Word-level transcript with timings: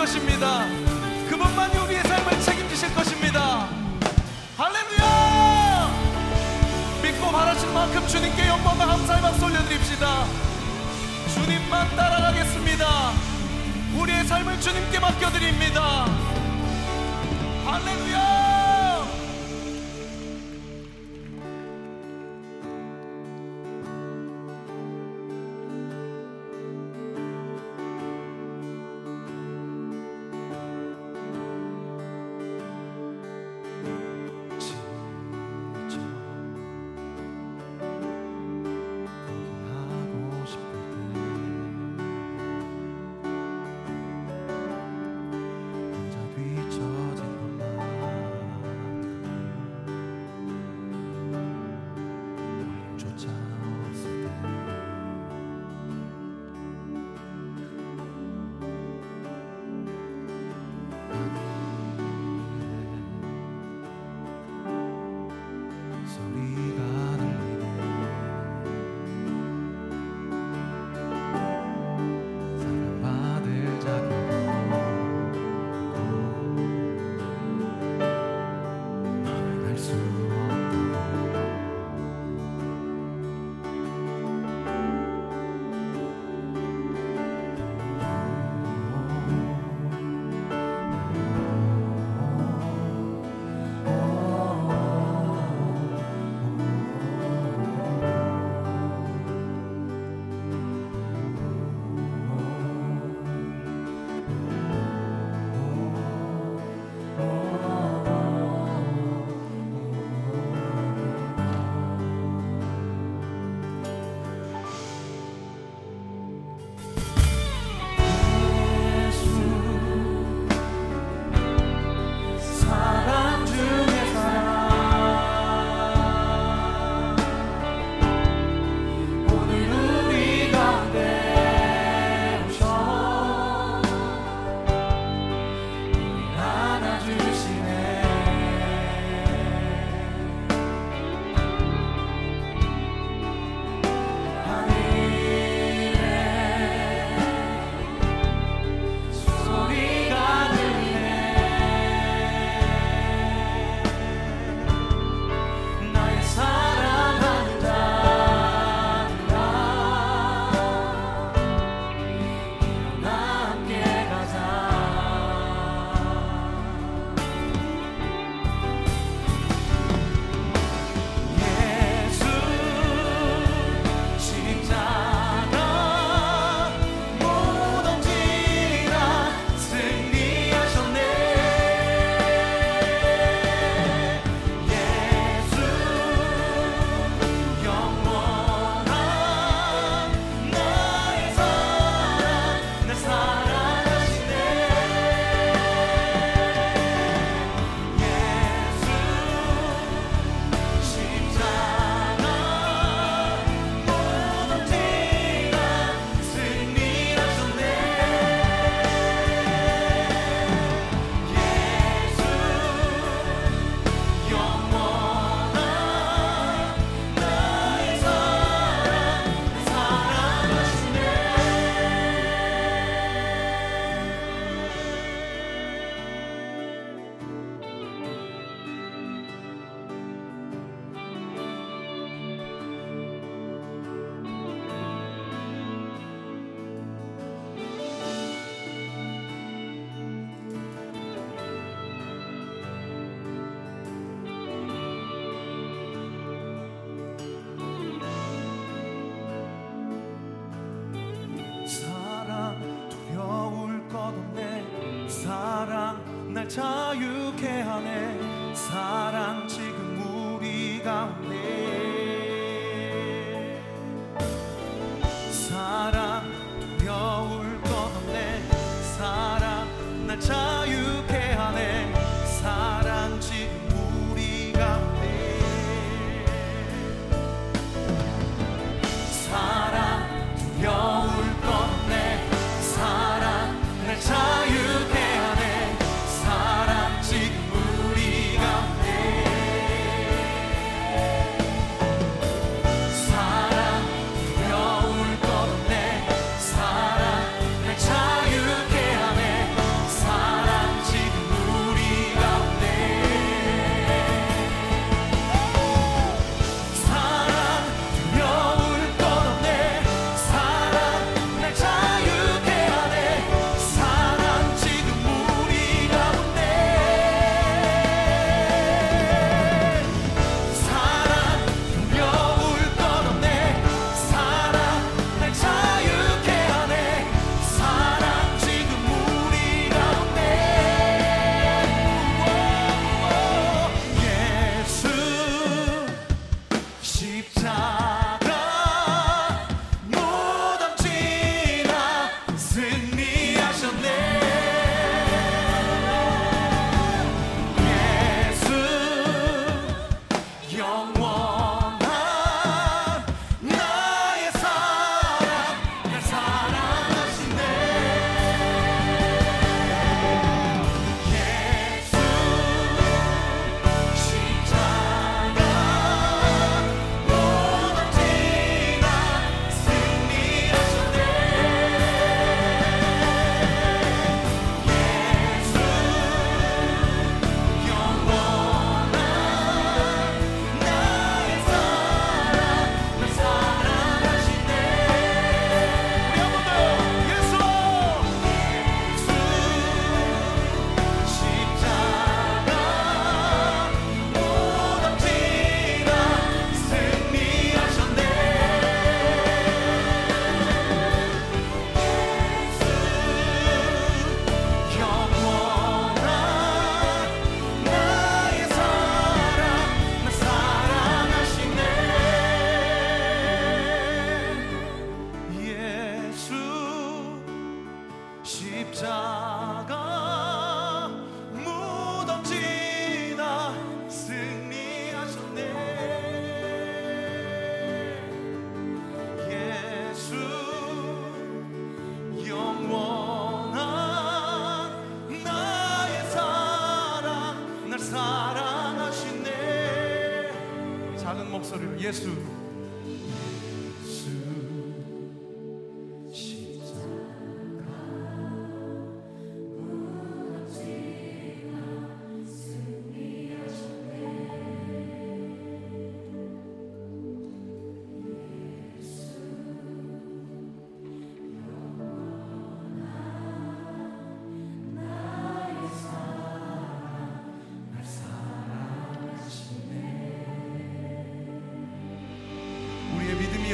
것입니다. 0.00 0.64
그분만이 1.28 1.76
우리의 1.76 2.02
삶을 2.02 2.40
책임지실 2.40 2.94
것입니다. 2.94 3.68
할렐루야! 4.56 5.90
믿고 7.02 7.30
바라신 7.30 7.74
만큼 7.74 8.06
주님께 8.08 8.48
영광과 8.48 8.86
감사의 8.86 9.20
박수 9.20 9.44
올려드립시다. 9.44 10.24
주님만 11.34 11.94
따라가겠습니다. 11.96 13.12
우리의 13.98 14.24
삶을 14.24 14.58
주님께 14.62 15.00
맡겨드립니다. 15.00 16.06
할렐루야! 17.66 18.49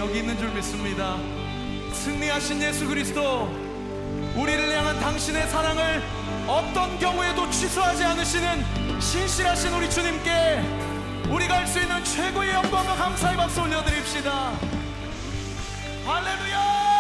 여기 0.06 0.20
있는 0.20 0.38
줄 0.38 0.48
믿습니다. 0.50 1.16
승리하신 1.92 2.62
예수 2.62 2.86
그리스도, 2.86 3.50
우리를 4.36 4.72
향한 4.72 5.00
당신의 5.00 5.48
사랑을 5.48 6.00
어떤 6.46 6.96
경우에도 7.00 7.50
취소하지 7.50 8.04
않으시는 8.04 9.00
신실하신 9.00 9.72
우리 9.72 9.90
주님께 9.90 10.62
우리가 11.28 11.56
할 11.56 11.66
수 11.66 11.80
있는 11.80 12.04
최고의 12.04 12.50
영광과 12.50 12.94
감사의 12.94 13.36
박수 13.36 13.62
올려드립시다. 13.62 14.52
할렐루야! 16.06 16.95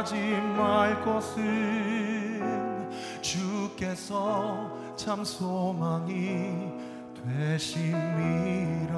하지 0.00 0.16
말 0.56 0.98
것은 1.02 2.88
주께서 3.20 4.74
참 4.96 5.22
소망이 5.22 6.72
되십니다. 7.28 8.96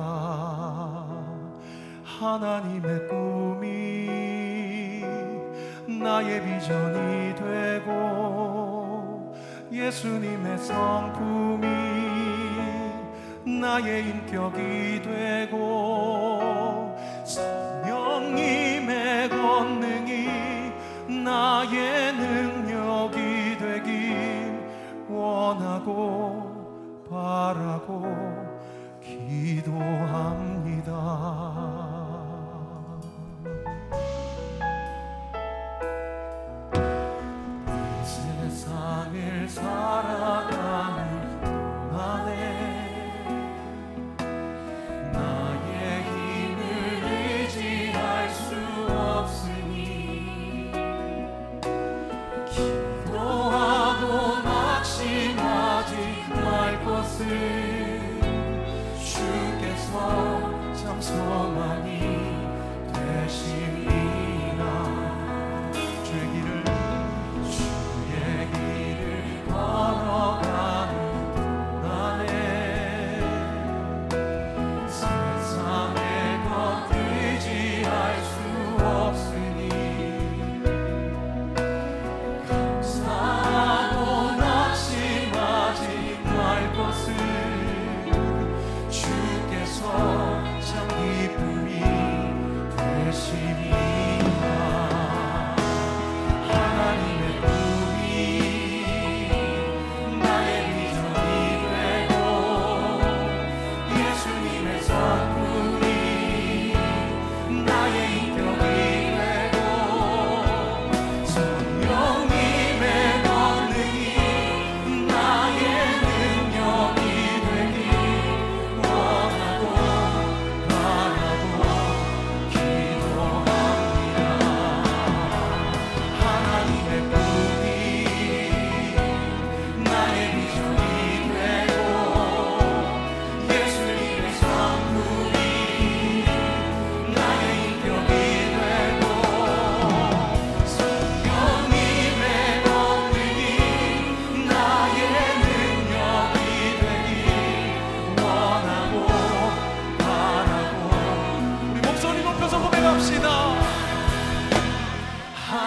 하나님의 2.05 3.09
꿈이 3.09 5.03
나의 5.89 6.41
비전이 6.41 7.35
되고 7.35 9.35
예수님의 9.73 10.57
성품이 10.57 11.67
나의 13.61 14.09
인격이 14.09 15.03
되고 15.03 16.32
나의 21.25 22.13
능력이 22.15 23.57
되길 23.59 24.61
원하고 25.09 27.07
바라고 27.09 28.03
기도합니다. 29.01 30.92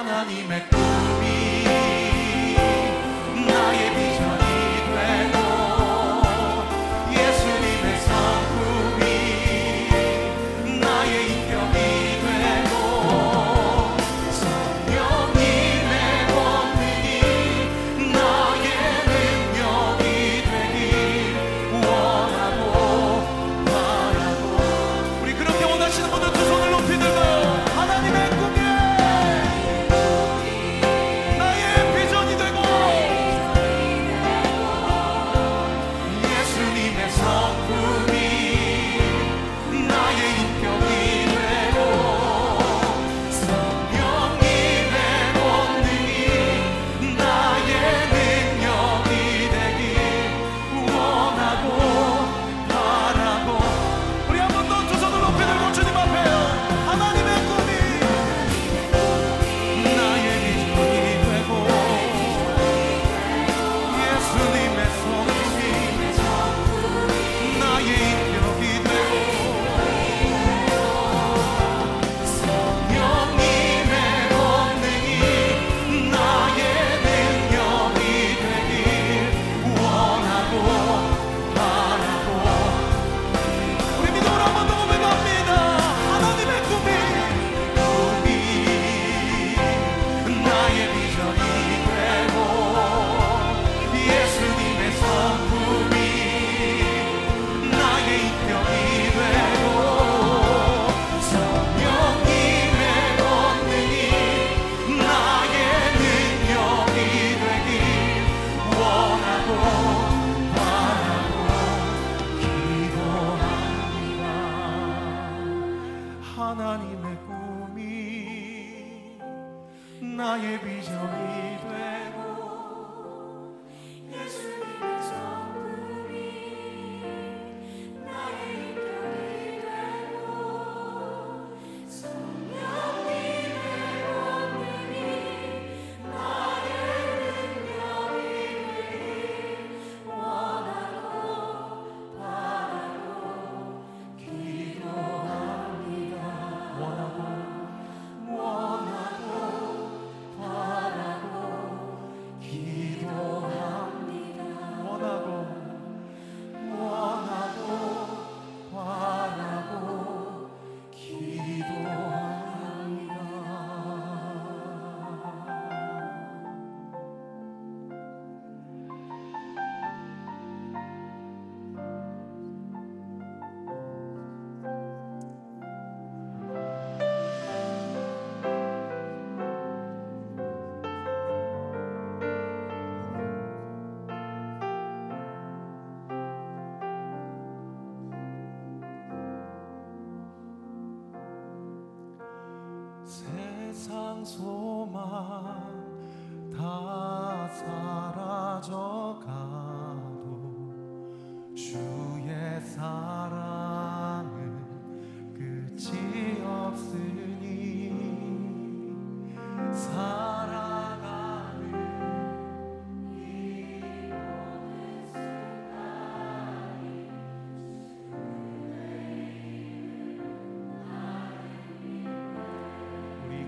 I'm 0.08 0.12
not 0.12 0.28
unanime 0.28 0.60
turbi. 0.70 1.25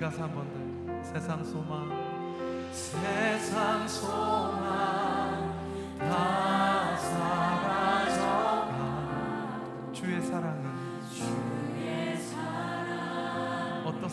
가사 0.07 0.23
한번 0.23 0.47
더 0.53 1.03
세상 1.03 1.43
소망. 1.43 1.91
세상 2.71 3.85
소망. 3.87 4.46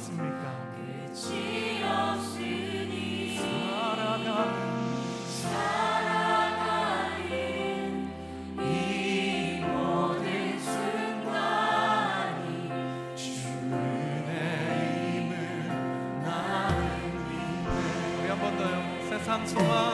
없습니까? 0.04 0.44
끝이 0.74 1.82
없으니 1.82 3.38
살아가 3.38 4.44
힘을 15.16 15.68
나를 16.22 16.84
믿네. 17.28 18.28
번 18.38 18.42
더요. 18.58 18.74
세상 19.08 19.46
소망. 19.46 19.93